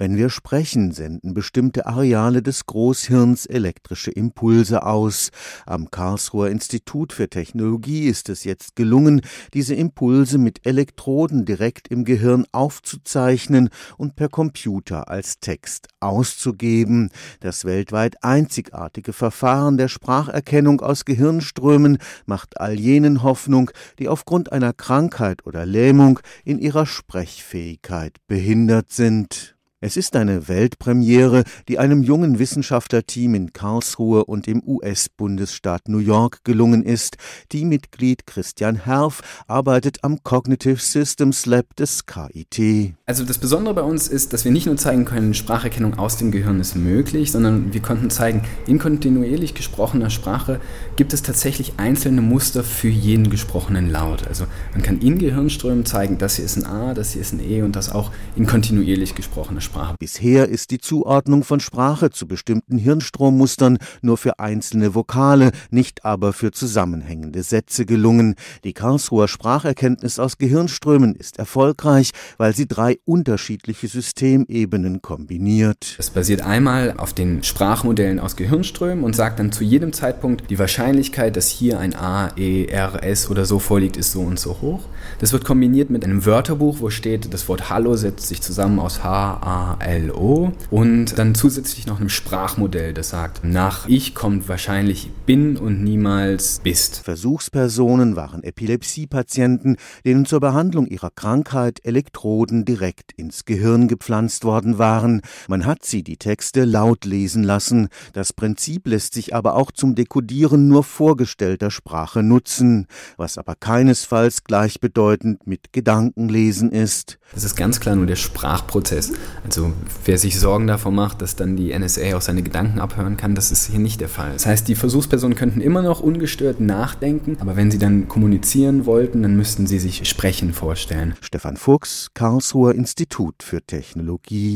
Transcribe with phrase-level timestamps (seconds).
[0.00, 5.30] Wenn wir sprechen, senden bestimmte Areale des Großhirns elektrische Impulse aus.
[5.66, 9.22] Am Karlsruher Institut für Technologie ist es jetzt gelungen,
[9.54, 17.10] diese Impulse mit Elektroden direkt im Gehirn aufzuzeichnen und per Computer als Text auszugeben.
[17.40, 24.72] Das weltweit einzigartige Verfahren der Spracherkennung aus Gehirnströmen macht all jenen Hoffnung, die aufgrund einer
[24.72, 29.57] Krankheit oder Lähmung in ihrer Sprechfähigkeit behindert sind.
[29.80, 36.42] Es ist eine Weltpremiere, die einem jungen Wissenschaftlerteam in Karlsruhe und im US-Bundesstaat New York
[36.42, 37.16] gelungen ist.
[37.52, 42.96] Die Mitglied Christian Herf arbeitet am Cognitive Systems Lab des KIT.
[43.06, 46.32] Also das Besondere bei uns ist, dass wir nicht nur zeigen können, Spracherkennung aus dem
[46.32, 50.60] Gehirn ist möglich, sondern wir konnten zeigen, in kontinuierlich gesprochener Sprache
[50.96, 54.26] gibt es tatsächlich einzelne Muster für jeden gesprochenen Laut.
[54.26, 57.38] Also man kann in Gehirnströmen zeigen, das hier ist ein A, das hier ist ein
[57.38, 59.67] E und das auch in kontinuierlich gesprochener Sprache.
[59.68, 59.96] Sprache.
[59.98, 66.32] Bisher ist die Zuordnung von Sprache zu bestimmten Hirnstrommustern nur für einzelne Vokale, nicht aber
[66.32, 68.34] für zusammenhängende Sätze gelungen.
[68.64, 75.96] Die Karlsruher Spracherkenntnis aus Gehirnströmen ist erfolgreich, weil sie drei unterschiedliche Systemebenen kombiniert.
[75.98, 80.58] Es basiert einmal auf den Sprachmodellen aus Gehirnströmen und sagt dann zu jedem Zeitpunkt, die
[80.58, 84.62] Wahrscheinlichkeit, dass hier ein A, E, R, S oder so vorliegt, ist so und so
[84.62, 84.80] hoch.
[85.18, 89.04] Das wird kombiniert mit einem Wörterbuch, wo steht, das Wort Hallo setzt sich zusammen aus
[89.04, 95.10] H, A, A-L-O und dann zusätzlich noch einem Sprachmodell, das sagt, nach ich kommt wahrscheinlich
[95.26, 97.00] bin und niemals bist.
[97.04, 105.22] Versuchspersonen waren Epilepsiepatienten, denen zur Behandlung ihrer Krankheit Elektroden direkt ins Gehirn gepflanzt worden waren.
[105.48, 107.88] Man hat sie die Texte laut lesen lassen.
[108.12, 112.86] Das Prinzip lässt sich aber auch zum Dekodieren nur vorgestellter Sprache nutzen,
[113.16, 117.18] was aber keinesfalls gleichbedeutend mit Gedankenlesen ist.
[117.34, 119.12] Das ist ganz klar nur der Sprachprozess.
[119.58, 119.72] Also
[120.04, 123.50] wer sich Sorgen davor macht, dass dann die NSA auch seine Gedanken abhören kann, das
[123.50, 124.34] ist hier nicht der Fall.
[124.34, 129.24] Das heißt, die Versuchspersonen könnten immer noch ungestört nachdenken, aber wenn sie dann kommunizieren wollten,
[129.24, 131.16] dann müssten sie sich Sprechen vorstellen.
[131.20, 134.54] Stefan Fuchs, Karlsruher Institut für Technologie